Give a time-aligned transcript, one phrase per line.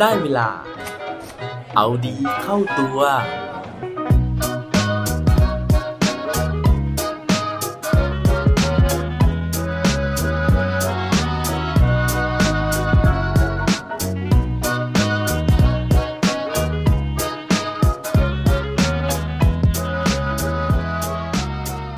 [0.00, 0.48] ได้เวลา
[1.76, 2.98] เอาดีเข้าตัว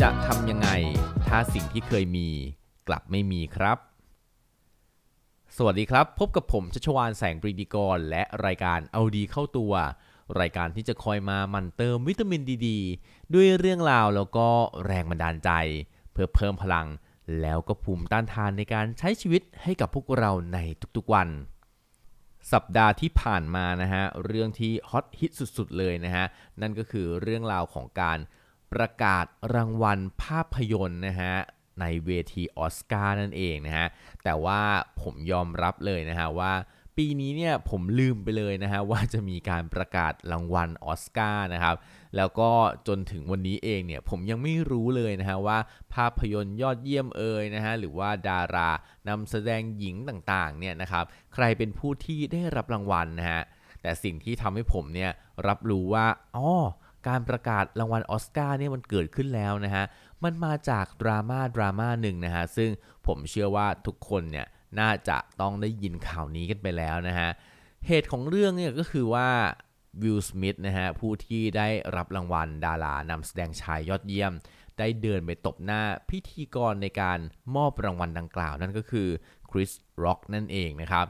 [0.02, 0.68] จะทำยังไง
[1.26, 2.28] ถ้าสิ่งที่เคยมี
[2.88, 3.91] กลับไม่มีครับ
[5.58, 9.72] สวัสดีครับ พบกับผมชัชวานแสงปรีดีกร และรายการเอาดีเข้าตัว
[10.40, 12.68] รายการที่จะคอยมาหมั่นเติมวิตามินดีด
[13.34, 14.48] ด้วยเรื่องราวแล้วก็
[14.86, 15.50] แรงบันดาลใจ
[16.12, 16.86] เพื่อเพิ่มพลัง
[17.40, 20.58] แล้วก็ภูมิต้านทานในการใช้ชีวิตให้กับพวกเราใน
[20.96, 21.28] ทุกๆวัน
[22.52, 26.26] สัปดาห์ที่ผ่านมานะฮะเรื่องที่ฮอตฮิตสุดๆเลยนะฮะ
[26.60, 28.18] นั่นก็คือเรื่องราวของการ
[28.72, 29.24] ประกาศ
[29.54, 31.34] รางวัลภาพยนตร์นะฮะ
[31.80, 33.86] ในเวทีออสการ์นั่นเองนะฮะ
[34.24, 34.60] แต่ว่า
[35.02, 36.52] ผมยอมรับเลยนะฮะว่า
[36.98, 41.76] ปีนี้เนี่ยผมลืมไปเลยนะฮะว่าจะมีการประกาศรางวัลออสการ์นะครับ
[42.16, 42.50] แล้วก็
[42.88, 45.58] จนถึงวันนี้เองเนี่ยผมยังไม่รู้เลยนะฮะว่า
[45.94, 48.70] ภาพยนตร์ยอดเยี่ยมเอ่ยนะฮะหรือว่าดารา
[49.08, 53.42] นำแสดงหญิงต่างๆเนี่ยนะครับใครเป็นผู้ที่ได้รับรางวัลนะฮะ
[53.82, 55.10] แต่สิ่งที่ทำให้ผมเนี่ย
[55.48, 56.48] รับรู้ว่าอ๋อ
[57.08, 59.84] การประกาศรางวัลออสการ์เนี่ยมันเกิดขึ้นแล้วนะฮะ
[60.24, 62.70] มันมาจากดราม่าดราม่าหนึ่งนะฮะซึ่ง
[63.06, 64.46] ผมเชื่อว่าทุกคนเนี่ย
[64.80, 67.28] น่าจะต้องได้ยินข่าวนี้กันไปแล้วนะฮะ
[67.86, 69.28] เหตุของเรื่องเนี่ยก็คือว่า
[70.02, 74.32] วิลสมิธนะฮะผู้ที่ได้รับรางวัลดารานำแสดงชายยอดเยี่ยม
[74.78, 77.18] ได้เดินไปตบหน้าพิธีกรในการ
[77.56, 79.08] มอบรางวัลดังกล่าวนั่นก็คือ
[79.50, 79.70] คริส
[80.04, 81.06] ร็อกนั่นเองนะครับ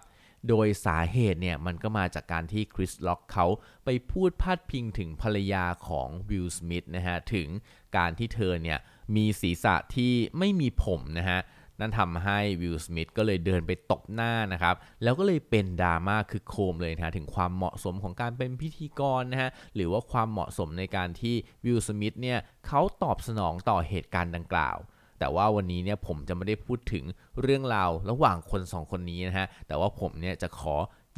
[0.49, 3.47] โดยสาเหตุเนี่ยมันก็มาจากการที่คริสร็อกเขา
[3.85, 7.49] ไปพูดพาดพิงถึงภรรยาของวิลสมิธนะฮะ ถึง
[7.97, 8.79] การที่เธอเนี่ย
[9.17, 11.41] มีศีรษะที่ไม่มีผมนะฮะ
[11.81, 24.77] นั่นทำให้วิลสมิธก็เลยเดินไปตบหน้านะครับ แล้วก็เลยเป็นดราม่าคือโคมเลยนะฮะถึงความเหมาะสมของการเป็นพิธีกรนะฮะ หรือว่าความเหมาะสมในการที่วิลสมิธเนี่ยเขาตอบสนองต่อเหตุการณ์ดังกล่าว
[25.23, 27.05] แต่ว่าวันนี้เนี่ยผมจะไม่ได้พูดถึง
[27.43, 30.75] เรื่องราวระหว่างคนสองคนนี้นะฮะ แต่ว่าผมเนี่ยจะขอ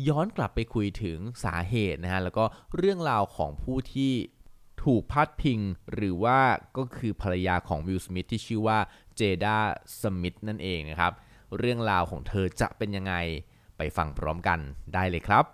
[0.09, 2.45] ย้อนกลับไปคุยถึงสาเหตุนะฮะ แล้วก็
[2.77, 4.13] เรื่องราวของผู้ที่
[4.85, 5.59] ถูกพาดพิง
[5.95, 6.39] หรือว่า
[6.77, 8.79] ก็คือภรรยาของวิลสมิธที่ชื่อว่า
[9.17, 9.57] เจดา
[10.01, 11.13] สมิธนั่นเองนะครับ
[11.59, 13.15] เรื่องราวของเธอจะเป็นยังไง
[13.77, 14.59] ไปฟังพร้อมกัน
[14.95, 15.45] ได้เลยครับ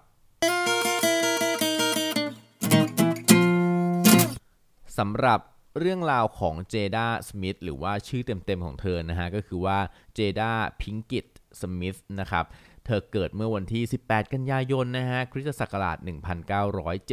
[4.99, 5.41] สำหรับ
[5.79, 9.79] เรื่องราวของเจดาสมิธหรือว่าชื่อเต็มๆของเธอนะฮะก็คือว่า
[10.15, 10.51] เจดา
[10.81, 11.27] พิงกิต
[11.61, 12.45] สมิธนะครับ
[12.87, 15.97] เธอเกิดเมื่อวันที่ 18 กันยายนนะฮะคริสตศักราช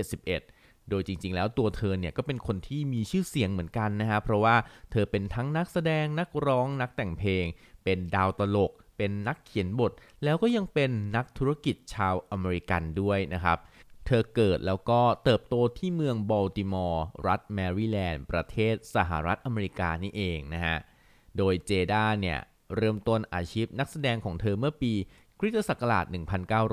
[0.08, 4.56] 1971โดยจริงๆ แล้วตัวเธอเนี่ยก็เป็นคนที่มีชื่อเสียงเหมือนกันนะฮะเพราะว่า
[4.92, 7.46] เธอเป็นทั้งนักแสดงนักร้องนักแต่งเพลง
[7.84, 9.92] เป็นดาวตลก เป็นนักเขียนบท
[10.24, 13.58] แล้วก็ยังเป็นนักธุรกิจชาวอเมริกันด้วยนะครับ
[14.08, 20.78] เธอเกิดแล้วก็เติบโตที่เมืองบัลติมอร์รัฐแมริแลนด์ ประเทศสหรัฐอเมริกานี่เองนะฮะ
[21.38, 22.40] โดยเจด้าเนี่ย
[22.76, 24.94] เริ่มต้นอาชีพนักแสดงของเธอเมื่อปี
[25.40, 26.06] คริสตศักราช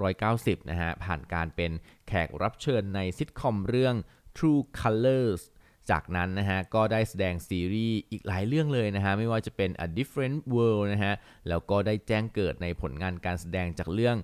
[0.00, 1.72] 1990 นะฮะ ผ่านการเป็น
[2.08, 3.94] แขกรับเชิญในซิทคอมเรื่อง
[4.36, 5.42] True Colors
[5.90, 11.14] จากนั้นนะฮะ ก็ได้แสดงซีรีส์อีกหลายเรื่องเลยนะฮะ ไม่ว่าจะเป็น A Different World นะฮะ
[11.48, 14.16] แล้วก็ได้แจ้งเกิดในผลงานการแสดงจากเรื่อง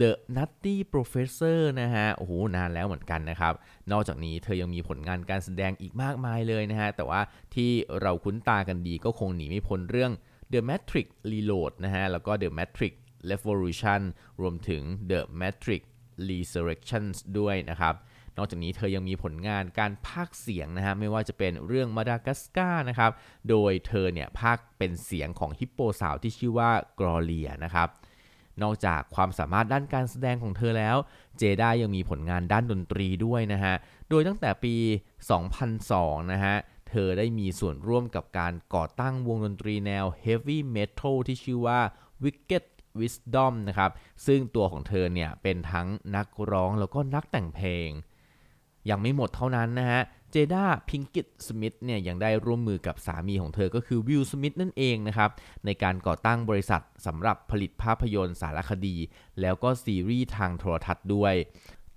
[0.00, 3.54] The Nutty Professor นะฮะ โอ้โห นานแล้วเหมือนกันนะครับ
[3.92, 7.20] นอกจากนี้เธอยังมีผลงานการแสดงอีกมากมายเลยนะฮะ แต่ว่า
[7.54, 10.12] ที่เราคุ้นตากันดีก็คงหนีไม่พ้นเรื่อง
[10.52, 12.92] The Matrix Reload นะฮะ แล้วก็ The Matrix
[13.30, 14.00] Revolution
[14.40, 15.82] รวมถึง The Matrix
[16.28, 17.94] Resurrections ด้วยนะครับ
[18.36, 23.10] นอกจากนี้เธอยังมีผลงานการพากเสียงนะฮะ ไม่ว่าจะเป็นเรื่องมาดากัสการ์นะครับ
[23.50, 27.88] โดยเธอเนี่ยพากเป็นเสียงของฮิปโปสาวที่ชื่อว่ากรอเลียนะครับ
[28.62, 30.96] นอกจากความสามารถด้านการแสดงของเธอแล้ว
[31.38, 33.74] เจด้ายังมีผลงานด้านดนตรีด้วยนะฮะ
[34.08, 34.74] โดยตั้งแต่ปี
[35.54, 36.56] 2002 นะฮะ
[36.88, 41.80] เธอได้มีส่วนร่วมกับการก่อตั้งวงดนตรีแนว Heavy Metal ที่ชื่อว่า
[42.24, 42.64] Wicked
[43.00, 43.90] Wisdom นะครับ
[44.26, 47.90] ซึ่งตัวของเธอเนี่ยเป็นทั้งนักร้องแล้วก็นักแต่งเพลง
[48.90, 50.00] ยังไม่หมดเท่านั้นนะฮะ
[50.32, 55.30] เจด้าพิงกิตสมิธเนี่ยยังได้ร่วมมือกับสามีของเธอก็คือวิลสมิธนั่นเองนะครับ
[55.64, 58.96] ในการก่อตั้งบริษัทสำหรับผลิตภาพยนตร์สารคดี
[59.40, 61.34] แล้วก็ซีรีส์ทางโทรทัศน์ด้วย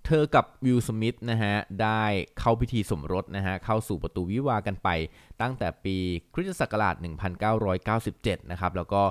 [0.06, 2.04] เธอกับวิลสมิธนะฮะได้
[2.40, 4.90] เข้าพิธีสมรสนะฮะเข้าสู่ประตูวิวาห์กันไป
[5.42, 5.98] ตั้งแต่ปี
[6.34, 6.96] คริสต์ศักราช
[7.74, 9.04] 1997 นะครับแล้วก็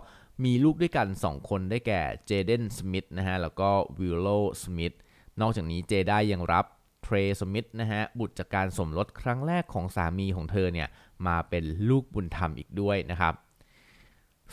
[0.44, 4.28] มีลูกด้วยกัน 2 คนได้แก่เจเดนสมิธนะฮะแล้วก็วิลโล
[4.62, 4.94] สมิธ
[5.40, 6.64] นอกจากนี้เจด้ายังรับ
[7.02, 10.88] เทรสมิธนะฮะบุตรจากการสมรสครั้งแรกของสามีของเธอเนี่ย
[11.26, 13.34] มาเป็นลูกบุญธรรมอีกด้วยนะครับ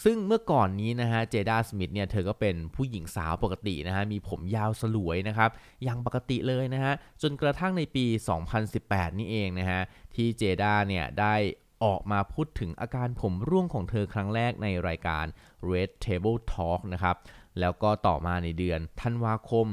[0.03, 5.49] ซึ่งเมื่อก่อนนี้นะฮะเจด้าสมิธเนี่ยเธอก็เป็นผู้หญิงสาวปกตินะฮะมีผมยาวสลวยนะครับ
[5.83, 8.05] อย่างปกติเลยนะฮะจนกระทั่งในปี
[8.61, 9.81] 2018 นี่เองนะฮะ
[10.15, 11.35] ที่เจด้าเนี่ยได้
[11.83, 15.25] ออกมาพูดถึงอาการผมร่วงของเธอครั้งแรกในรายการ
[15.69, 17.15] Red Table Talk นะครับ
[17.59, 19.67] แล้วก็ต่อมาในเดือนธันวาคม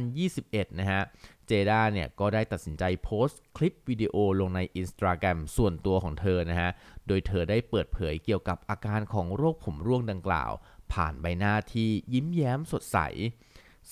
[0.00, 1.02] 2021 นะฮะ
[1.50, 6.70] เจด้าเนี่ยก็ได้ตัดสินใจโพสต์คลิปวิดีโอลงใน Instagram ส่วนตัวของเธอนะฮะ
[7.06, 10.50] โดยเธอได้เปิดเผยเกี่ยวกับอาการของโรคผมร่วงดังกล่าว
[10.92, 12.98] ผ่านใบหน้าที่ยิ้มแย้มสดใส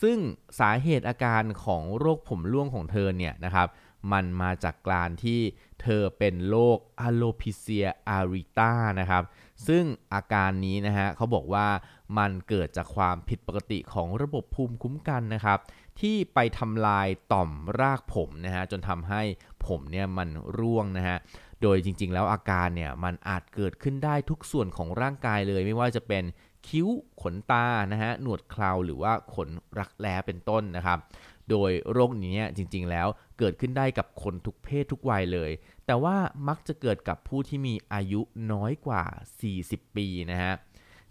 [0.02, 0.18] ซึ่ง
[0.60, 3.68] สาเหตุอาการของโรคผมร่วงของเธอเนี่ยนะครับ
[4.12, 5.40] มันมาจากการที่
[5.82, 9.22] เธอเป็นโรคอะโลพิเซียอาริตานะครับ
[9.66, 9.84] ซึ่ง
[10.14, 11.66] อาการนี้นะฮะเขาบอกว่า
[12.18, 15.58] มันเกิดจากความผิดปกติของระบบภูมิคุ้มกันนะครับ
[16.00, 17.50] ที่ไปทำลายต่อม
[17.80, 19.22] รากผมนะฮะจนทำให้
[19.66, 20.28] ผมเนี่ยมัน
[20.58, 21.16] ร่วงนะฮะ
[21.62, 26.24] โดยจริงๆ แล้วอาการเนี่ยมันอาจเกิดขึ้นได้ทุกส่วนของร่างกายเลย ไม่ว่าจะเป็น
[26.68, 26.88] คิ้ว
[27.22, 30.98] ขนตานะฮะหนวดเคราหรือว่าขนรักแร้เป็นต้นนะครับ
[31.50, 35.50] โดยโรคนี้จริงๆแล้ว เกิดขึ้นได้กับคนทุกเพศทุกวัยเลย
[35.86, 36.16] แต่ว่า
[36.48, 38.20] มักจะเกิดกับผู้ที่มีอายุ
[38.52, 39.04] น้อยกว่า
[39.50, 40.54] 40 ปีนะฮะ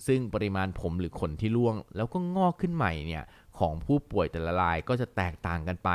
[0.07, 3.23] ซึ่งปริมาณผมหรือขนที่ร่วง แล้วก็งอกขึ้นใหม่เนี่ย
[3.57, 5.89] ของผู้ป่วยแต่ละรายก็จะแตกต่างกันไป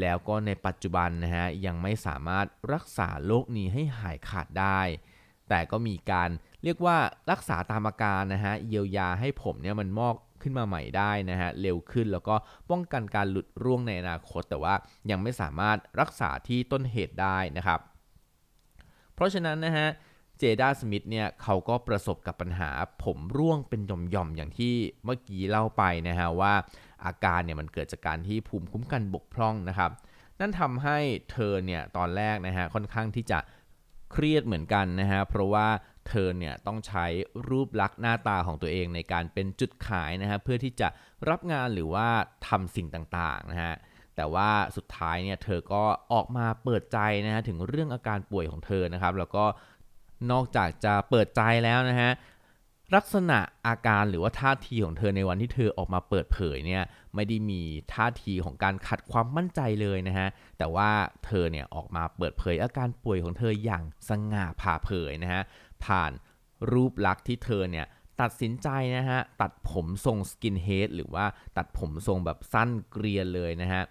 [0.00, 4.80] แล้วก็ในปัจจุบันนะฮะยังไม่สามารถรักษาโรคนี้ให้หายขาดได้
[5.48, 6.30] แต่ก็มีการ
[6.62, 6.96] เรียกว่า
[7.30, 10.14] รักษาตามอาการนะฮะเยียวยาให้ผมเนี่ยมันมอก
[10.46, 12.34] ขึ้นมาใหม่ได้นะฮะเร็วขึ้นแล้วก็
[12.70, 14.74] ป้องกันการหลุดร่วงในอนาคต แต่ว่า
[15.10, 17.80] ยังไม่สามารถรักษาที่ต้นเหตุได้นะครับ
[19.14, 19.88] เพราะฉะนั้นนะฮะ
[20.38, 22.70] เจด้าสมิธเนี่ยเขาก็ประสบกับปัญหา
[23.04, 26.52] ผมร่วงเป็นหย่อมๆ อย่างที่เมื่อกี้เล่าไปนะฮะว่า
[27.04, 29.90] อาการเนี่ยมันเกิดจากการที่ภูมิคุ้มกันบกพร่องนะครับ
[30.40, 30.98] นั่นทำให้
[31.32, 33.38] เธอเนี่ยตอนแรกนะฮะค่อนข้างที่จะ
[34.12, 35.66] เครียดเหมือนกันนะฮะเพราะว่า
[36.08, 37.06] เธอเนี่ยต้องใช้
[37.48, 40.88] รูปลักษณ์หน้าตาของตัวเองในการเป็นจุดขายนะฮะเพื่อที่จะ
[41.30, 42.08] รับงานหรือว่า
[42.48, 43.74] ทำสิ่งต่างๆนะฮะ
[44.16, 45.82] แต่ว่าสุดท้ายเนี่ยเธอก็
[46.12, 49.44] ออกมาเปิดใจนะฮะถึงเรื่องอาการป่วยของเธอนะครับ แล้วก็
[50.32, 52.10] นอกจากจะเปิดใจแล้วนะฮะ
[52.94, 56.82] ลักษณะอาการหรือว่าท่าทีของเธอในวันที่เธอออกมาเปิดเผยเนี่ย
[57.14, 57.62] ไม่ได้มี
[57.94, 60.28] ท่าทีของการขัดความมั่นใจเลยนะฮะ
[60.58, 60.90] แต่ว่า
[61.26, 65.42] เธอเนี่ยออกมาเปิดเผยอาการป่วยของเธออย่างสง่าผ่าเผยนะฮะ
[65.84, 66.12] ผ่าน
[66.72, 67.86] รูปลักษณ์ที่เธอเนี่ย
[68.20, 71.24] ตัดสินใจนะฮะ ตัดผมทรงสกินเฮดหรือว่า
[71.56, 73.82] ตัดผมทรงแบบสั้นเกรียนเลยนะฮะ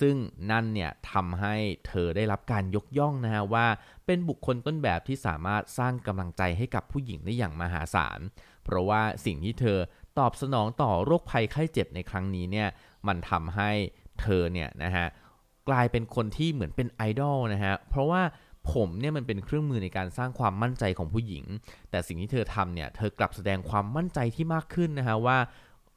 [0.00, 0.14] ซึ่ง
[0.50, 1.54] นั่นเนี่ยทำให้
[1.86, 3.66] เธอได้รับการยกย่องนะฮะว่า
[4.06, 8.20] เป็นบุคคลต้นแบบที่สามารถสร้างกำลังใจให้กับผู้หญิงได้อย่างมหาศาล
[8.64, 9.78] เพราะว่าสิ่งที่เธอ
[10.18, 12.68] ตอบสนองต่อโรคภัยไข้เจ็บในครั้งนี้เนี่ย
[13.06, 13.70] มันทำให้
[14.20, 15.06] เธอเนี่ยนะฮะ
[15.68, 18.22] กลายเป็นคนที่เหมือนเป็นไอดอลนะฮะเพราะว่า
[18.72, 21.44] ผมเนี่ยมันเป็นเครื่องมือในการสร้างความมั่นใจของผู้หญิง
[21.90, 25.38] แต่สิ่งที่เธอทำเนี่ยเธอกลับแสดงความมั่นใจที่มากขึ้นนะฮะว่า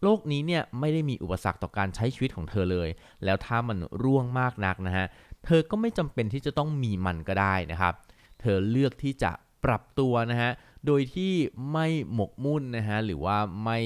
[0.03, 2.89] โลกนี้เนี่ยไม่ได้มีอุปสรรคต่อการใช้ชีวิตของเธอเลย
[3.23, 5.05] แล้วถ้ามันร่วงมากนักนะฮะ
[5.45, 7.93] เธอก็ไม่จำเป็นที่จะต้องมีมันก็ได้นะครับ
[8.41, 9.31] เธอเลือกที่จะ
[9.65, 10.51] ปรับตัวนะฮะ
[10.85, 11.33] โดยที่
[11.71, 13.79] ไม่หมกมุ่นนะฮะ หรือว่าไม่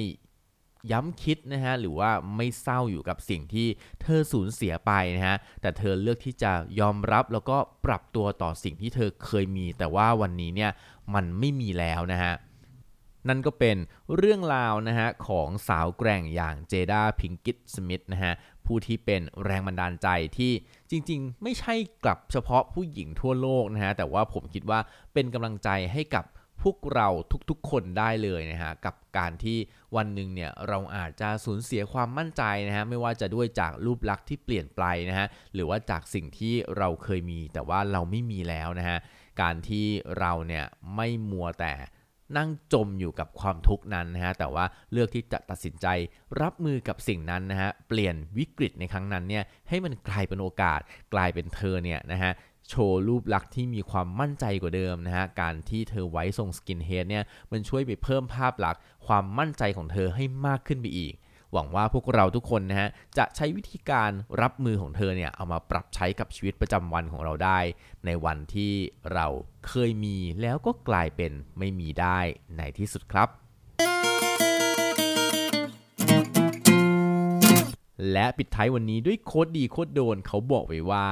[0.92, 3.68] ย้ำคิดนะฮะหรือว่าไม่เศร้าอยู่กับสิ่งที่
[4.02, 10.72] เธอสูญเสียไปนะฮะแต่เธอเลือกที่จะยอมรับแล้วก็ปรับตัวต่อสิ่งที่เธอเคยมี แต่ว่าวันนี้เนี่ย
[11.14, 12.34] มันไม่มีแล้วนะฮะ
[13.28, 13.78] นั่นก็เป็น
[14.16, 18.34] เรื่องราวนะฮะของสาวแกร่งอย่างเจดาพิงกิตสมิธนะฮะ
[18.66, 20.52] ผู้ที่เป็นแรงบันดาลใจที่
[20.90, 24.80] จริง ๆ ไม่ใช่กลับเฉพาะผู้หญิงทั่วโลกนะฮะแต่ว่าผมคิดว่า
[25.14, 26.26] เป็นกำลังใจให้กับ
[26.64, 27.08] พวกเรา
[27.50, 29.58] ทุกๆคนได้เลยนะฮะกับการที่
[29.96, 38.98] วันหนึ่งเนี่ยเราอาจจะสูญเสียความมั่นใจนะฮะไม่ว่าจะด้วยจากรูปลักษณ์ที่เปลี่ยนไปนะฮะหรือว่าจากสิ่งที่เราเคยมี แต่ว่าเราไม่มีแล้วนะฮะ
[39.42, 39.86] การที่
[40.20, 41.74] เราเนี่ยไม่มัวแต่
[42.38, 45.88] นั่งจมอยู่กับความทุกข์นั้นนะฮะแต่ว่าเลือกที่จะตัดสินใจ
[46.42, 50.80] รับมือกับสิ่งนั้นนะฮะเปลี่ยนวิกฤตในครั้งนั้นเนี่ยให้มันกลายเป็นโอกาส
[51.14, 52.32] กลายเป็นเธอเนี่ยนะฮะ
[52.70, 61.14] โชว์รูปลักษณ์ที่มีความมั่นใจกว่าเดิมนะฮะ การที่เธอไว้ทรงสกินเฮดเนี่ย มันช่วยไปเพิ่มภาพลักษณ์ความมั่นใจของเธอให้มากขึ้นไปอีก
[61.54, 67.60] หวังว่าพวกเราทุกคนนะฮะ จะใช้วิธีการรับมือของเธอเนี่ย เอามาปรับใช้กับชีวิตประจำวันของเราได้
[68.06, 68.74] ในวันที่
[69.14, 69.28] เรา
[69.68, 72.20] เคยมีแล้วก็กลายเป็นไม่มีได้
[72.58, 73.30] ในที่สุดครับ
[78.12, 81.08] และปิดท้ายวันนี้ด้วยโคดดีโคดโดนเขาบอกไว้ว่า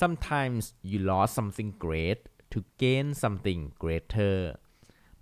[0.00, 2.20] sometimes you lost something great
[2.52, 4.38] to gain something greater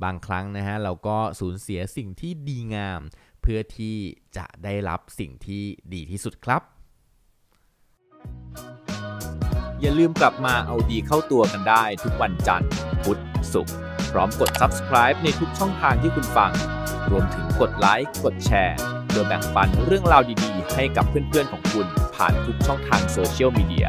[0.03, 3.01] บางครั้งนะฮะเราก็สูญเสียสิ่งที่ดีงาม
[3.43, 3.97] เพื่อที่
[4.37, 5.63] จะได้รับสิ่งที่
[5.95, 6.63] ดีที่สุดครับ
[9.81, 12.71] อย่าลืมกลับมาเอาดีเข้าตัวกันได้ทุกวันจันทร์
[13.03, 13.21] พุธ
[13.53, 13.75] ศุกร์
[14.13, 16.53] พร้อมกด subscribe ในทุกช่องทางที่คุณฟัง
[17.11, 18.79] รวมถึงกดไลค์กดแชร์
[19.13, 23.89] โดยแบ่งปันเรื่องราวดีๆ ให้กับเพื่อนๆของคุณผ่านทุกช่องทางโซเชียลมีเดีย